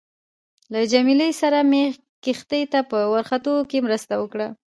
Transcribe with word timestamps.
له 0.73 0.79
جميله 0.91 1.27
سره 1.41 1.59
مې 1.69 1.83
کښتۍ 2.23 2.63
ته 2.71 2.79
په 2.89 2.99
ورختو 3.13 3.53
کې 3.69 3.77
مرسته 3.87 4.13
وکړه. 4.17 4.47